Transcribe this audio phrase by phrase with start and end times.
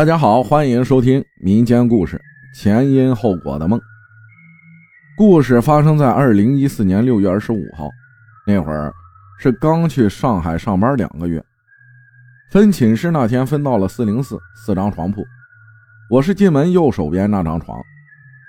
[0.00, 2.16] 大家好，欢迎收听民间故事
[2.58, 3.78] 《前因后果的梦》。
[5.14, 7.86] 故事发生在二零一四年六月二十五号，
[8.46, 8.90] 那会儿
[9.38, 11.44] 是刚去上海上班两个月，
[12.50, 15.22] 分寝室那天分到了四零四四张床铺，
[16.08, 17.78] 我是进门右手边那张床，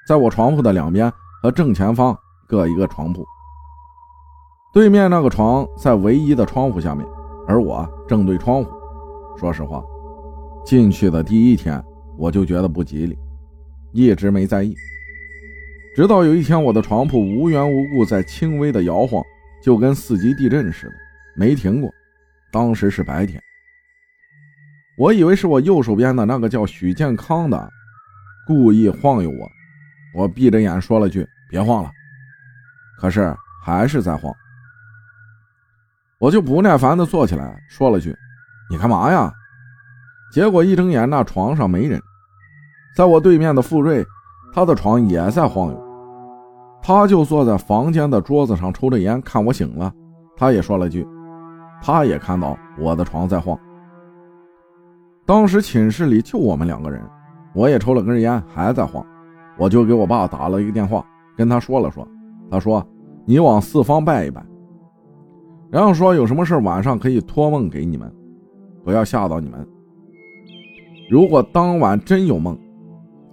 [0.07, 1.11] 在我床铺的两边
[1.43, 3.25] 和正前方各一个床铺，
[4.73, 7.05] 对面那个床在唯一的窗户下面，
[7.45, 8.71] 而我正对窗户。
[9.38, 9.83] 说实话。
[10.66, 11.84] 进去的第一天，
[12.18, 13.18] 我就觉得不吉利，
[13.92, 14.75] 一直没在意。
[15.96, 19.21] 直到有一天，我的床铺无缘无故在轻微的摇晃，
[19.61, 20.93] 就跟四级地震似的，
[21.36, 21.92] 没停过。
[22.51, 23.42] 当时是白天，
[24.97, 27.70] 我以为是我右手边的那个叫许建康的
[28.48, 29.50] 故意晃悠我，
[30.14, 31.92] 我闭着眼说了句“别晃了”，
[33.00, 34.34] 可是还是在晃。
[36.20, 38.16] 我就不耐烦地坐起来，说了句
[38.70, 39.34] ：“你干嘛呀？”
[40.31, 42.02] 结果一睁眼，那床上没人，
[42.95, 44.06] 在我对面的付瑞，
[44.54, 45.84] 他的床也在晃悠，
[46.82, 49.92] 他就坐在房间的桌子上抽着烟，看我醒了，
[50.38, 51.06] 他也说了句，
[51.82, 53.60] 他也看到我的床在晃。
[55.26, 57.02] 当时寝室里就我们两个人，
[57.54, 59.06] 我也抽了根烟，还在晃，
[59.58, 62.08] 我就给我爸打了一个电话，跟他说了说，
[62.50, 62.86] 他说
[63.26, 64.42] 你往四方拜一拜，
[65.70, 68.10] 然后说有什么事晚上可以托梦给你们，
[68.86, 69.68] 不要吓到你们。
[71.12, 72.58] 如果当晚真有梦，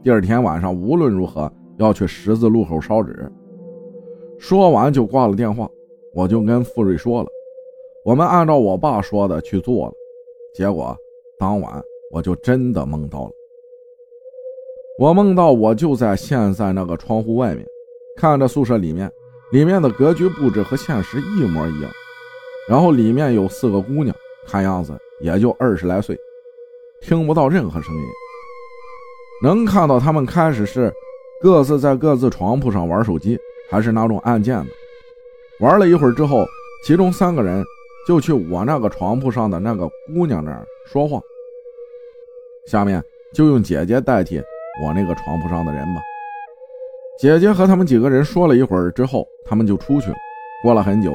[0.03, 3.31] 第二天晚上无论如何要去十字路口烧纸。
[4.37, 5.71] 说完就挂了电话，
[6.13, 7.29] 我就跟付瑞说了，
[8.05, 9.93] 我们按照我爸说的去做了。
[10.57, 10.97] 结果
[11.39, 13.31] 当晚我就真的梦到了，
[14.99, 17.65] 我梦到我就在现在那个窗户外面，
[18.17, 19.09] 看着宿舍里面，
[19.53, 21.89] 里面的格局布置和现实一模一样，
[22.69, 24.13] 然后里面有四个姑娘，
[24.49, 26.19] 看样子也就二十来岁。
[27.09, 28.03] 听不到任何声音，
[29.43, 30.93] 能看到他们开始是
[31.41, 33.39] 各自在各自床铺上玩手机，
[33.71, 34.67] 还是那种按键的。
[35.61, 36.45] 玩了一会儿之后，
[36.85, 37.65] 其中三个人
[38.07, 41.19] 就去我那个床铺上的那个姑娘那儿说话。
[42.67, 43.03] 下面
[43.33, 44.37] 就用姐姐代替
[44.85, 46.03] 我那个床铺上的人吧。
[47.19, 50.17] 姐姐和他们几个人说了一会儿之后，他们就出去了。
[50.63, 51.11] 过了很久，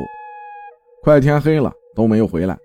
[1.04, 2.58] 快天黑了都没有回来。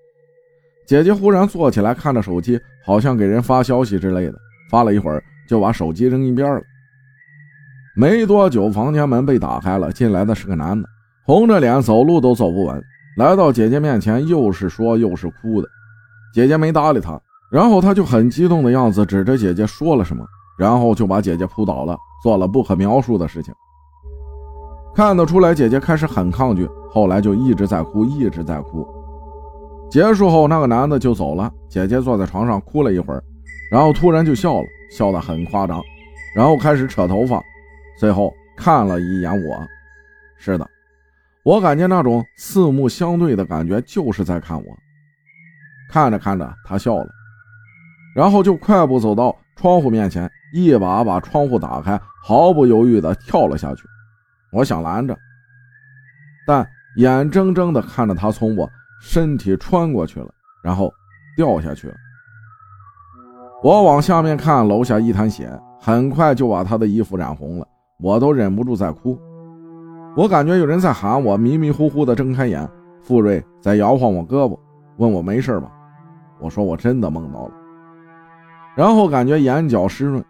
[0.89, 4.35] 姐姐忽然坐起来，看着手机，好像给人发消息之类的。
[4.71, 6.63] 发了一会儿，就把手机扔一边了。
[7.95, 10.89] 没多久，房间门被打开了，进来的是个男的，
[11.27, 12.83] 红着脸，走路都走不稳。
[13.19, 15.69] 来到姐姐面前，又是说又是哭的。
[16.33, 20.25] 姐姐没搭理他，然后他就很激动的样子，指着姐姐说了什么，
[20.59, 23.53] 然后就把姐姐扑倒了，做了不可描述的事情。
[24.95, 28.89] 看得出来，姐姐开始很抗拒，后来就一直在哭，一直在哭。
[29.91, 31.51] 结束后，那个男的就走了。
[31.69, 33.23] 姐姐坐在床上哭了一会儿，
[33.71, 35.83] 然后突然就笑了，笑得很夸张，
[36.35, 37.43] 然后开始扯头发，
[37.99, 39.67] 最后看了一眼我。
[40.37, 40.69] 是的，
[41.43, 44.77] 我感觉那种四目相对的感觉就是在看我。
[45.91, 47.09] 看着看着，他笑了，
[48.15, 53.83] 然后就快步走到窗户面前，一把把窗户打开，毫不犹豫地跳了下去。
[54.53, 55.17] 我想拦着，
[56.47, 56.67] 但
[56.97, 58.71] 眼睁睁地看着他从我。
[59.01, 60.29] 身体穿过去了，
[60.63, 60.93] 然后
[61.37, 61.95] 掉下去了。
[63.63, 65.51] 我往下面看，楼下一滩血，
[65.81, 67.67] 很快就把他的衣服染红了。
[68.01, 69.19] 我都忍不住在哭。
[70.17, 72.69] 我感觉有人在喊我，迷迷糊糊的睁开眼，
[73.01, 74.57] 傅瑞在摇晃我胳膊，
[74.97, 75.73] 问我没事吧？
[76.41, 77.53] 我说我真的梦到了。
[78.77, 80.25] 然后感觉眼角湿润，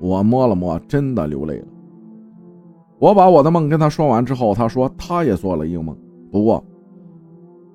[0.00, 1.66] 我摸了摸，真的流泪了。
[2.98, 5.96] 我把我的梦跟他说完之后，他说他也做了一个梦，
[6.30, 6.64] 不过。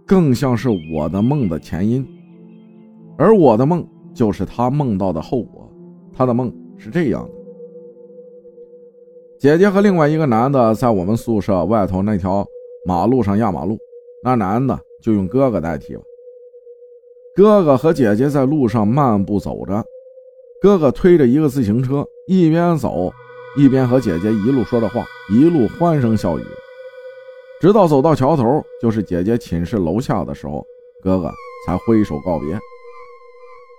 [0.07, 2.07] 更像是我的梦的前因，
[3.18, 5.69] 而我的梦就是他梦到的后果。
[6.13, 7.29] 他的梦是这样的：
[9.38, 12.44] 姐姐和另外一个男的在我们宿舍外头那条
[12.85, 13.78] 马路上压马路，
[14.23, 16.01] 那男的就用哥哥代替了。
[17.35, 19.84] 哥哥和姐姐在路上漫步走着，
[20.62, 23.11] 哥哥推着一个自行车，一边走
[23.58, 26.43] 一边和姐姐一路说着话，一路欢声笑语。
[27.59, 30.66] 直到走到桥头，就是姐姐寝室楼下的时候，
[31.02, 31.32] 哥哥
[31.66, 32.59] 才挥手告别。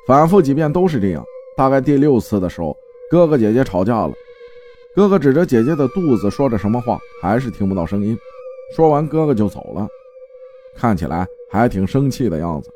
[0.06, 1.24] 反复几遍都是这样。
[1.56, 2.76] 大概第六次的时候，
[3.10, 4.12] 哥哥姐姐吵架了，
[4.94, 8.16] 哥哥指着姐姐的肚子说着什么话，还是听不到声音。
[8.74, 9.86] 说完，哥哥就走了，
[10.76, 12.70] 看起来还挺生气的样子。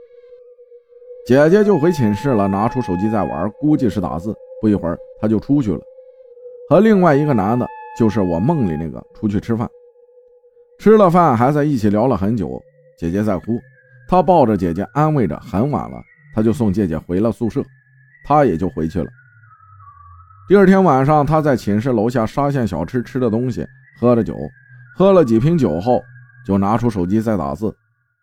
[1.26, 4.34] 姐姐就回寝室了，拿出手机在玩，估计是打字。
[4.60, 5.80] 不一会儿，她就出去了，
[6.68, 7.66] 和另外一个男的，
[7.98, 9.68] 就是我梦里那个，出去吃饭。
[10.82, 12.60] 吃了饭，还在一起聊了很久。
[12.98, 13.56] 姐姐在哭，
[14.08, 15.38] 他抱着姐姐安慰着。
[15.38, 15.96] 很晚了，
[16.34, 17.62] 他就送姐姐回了宿舍，
[18.26, 19.08] 他也就回去了。
[20.48, 23.64] 第二天晚上，他在寝室楼下沙县小吃吃的东西，
[24.00, 24.34] 喝着酒，
[24.96, 26.02] 喝了几瓶酒后，
[26.44, 27.72] 就拿出手机在打字，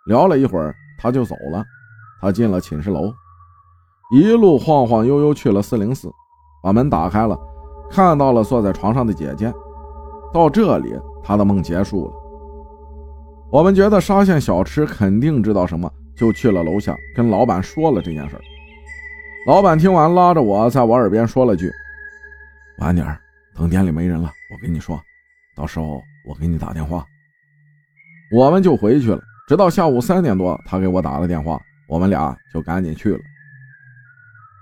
[0.08, 1.64] 聊了一会儿，他就走了。
[2.20, 3.10] 他进了寝室楼，
[4.14, 6.12] 一路晃晃悠悠去了四零四，
[6.62, 7.40] 把门打开了，
[7.90, 9.50] 看到了坐在床上的姐姐。
[10.34, 12.19] 到这里，他的梦结束了。
[13.52, 18.40] 我们觉得沙县小吃肯定知道什么，就去了楼下跟老板说了这件事
[19.48, 21.72] 老板听完，拉着我在我耳边说了句
[22.78, 23.18] ：“晚点
[23.56, 25.02] 等店里没人了，我跟你说，
[25.56, 27.04] 到时候我给你打电话。”
[28.32, 33.20] 我们就回去了，直到下午三点多，他给我打了电话，我们俩就赶紧去了。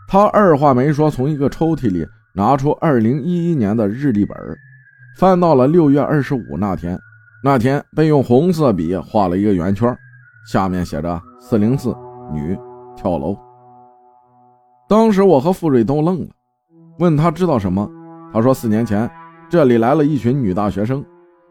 [0.07, 4.37] 他二话没说，从一个抽屉里拿出2011年的日历本，
[5.17, 6.97] 翻到了6月25那天。
[7.47, 9.97] 那天被用红色笔画了一个圆圈，
[10.51, 11.95] 下面写着“四零四
[12.29, 12.59] 女
[12.93, 13.37] 跳楼”。
[14.85, 16.27] 当时我和付瑞都愣了，
[16.99, 17.89] 问他知道什么。
[18.33, 19.09] 他说四年前
[19.49, 21.01] 这里来了一群女大学生，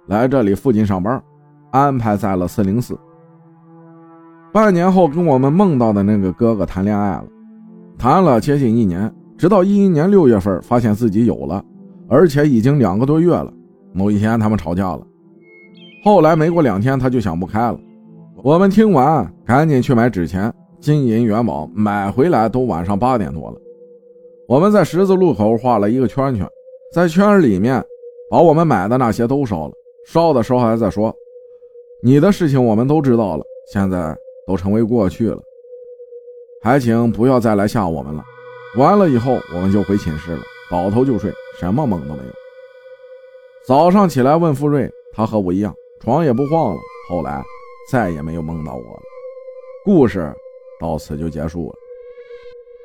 [0.06, 1.18] 来这里附近上班，
[1.70, 2.94] 安排在了四零四。
[4.52, 7.24] 半年后跟我们梦到的那个哥哥谈恋爱了，
[7.96, 11.64] 谈了接近一年，直到一一年六月份发现自己有了，
[12.06, 13.50] 而且已经两个多月了。
[13.94, 15.00] 某一天他们吵架了。
[16.06, 17.76] 后来没过两天，他就想不开了。
[18.44, 23.56] 我们听完，赶紧去买纸钱、金银元宝，买回来都晚上八点多了。
[24.46, 26.48] 我们在十字路口画了一个圈圈，
[26.94, 27.84] 在圈里面
[28.30, 29.74] 把我们买的那些都烧了。
[30.06, 31.12] 烧的时候还在说
[32.04, 33.42] ：“你的事情我们都知道了，
[33.72, 34.16] 现在
[34.46, 35.42] 都成为过去了，
[36.62, 38.22] 还请不要再来吓我们了。”
[38.78, 42.32] 完了以后，我们就回寝室了，倒头就睡，什么梦都没有。
[43.66, 45.74] 早上起来问付瑞，他和我一样。
[46.00, 47.42] 床也不晃了，后来
[47.90, 49.02] 再也没有梦到我了。
[49.84, 50.32] 故事
[50.80, 51.74] 到此就结束了。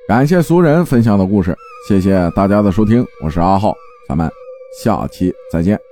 [0.07, 1.55] 感谢俗人分享的故事，
[1.87, 3.73] 谢谢大家的收听，我是阿浩，
[4.07, 4.29] 咱们
[4.83, 5.90] 下期再见。